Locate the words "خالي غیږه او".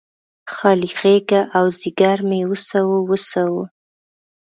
0.53-1.65